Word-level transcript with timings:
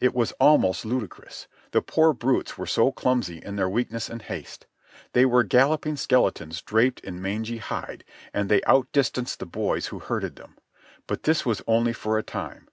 It 0.00 0.14
was 0.16 0.32
almost 0.40 0.84
ludicrous. 0.84 1.46
The 1.70 1.80
poor 1.80 2.12
brutes 2.12 2.58
were 2.58 2.66
so 2.66 2.90
clumsy 2.90 3.38
in 3.38 3.54
their 3.54 3.68
weakness 3.68 4.10
and 4.10 4.20
haste. 4.20 4.66
They 5.12 5.24
were 5.24 5.44
galloping 5.44 5.94
skeletons 5.96 6.60
draped 6.60 6.98
in 7.04 7.22
mangy 7.22 7.58
hide, 7.58 8.02
and 8.34 8.48
they 8.48 8.64
out 8.64 8.90
distanced 8.90 9.38
the 9.38 9.46
boys 9.46 9.86
who 9.86 10.00
herded 10.00 10.34
them. 10.34 10.56
But 11.06 11.22
this 11.22 11.46
was 11.46 11.62
only 11.68 11.92
for 11.92 12.18
a 12.18 12.22
time. 12.24 12.66